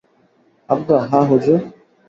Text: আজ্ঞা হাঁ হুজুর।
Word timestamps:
আজ্ঞা 0.69 0.97
হাঁ 1.09 1.23
হুজুর। 1.29 1.59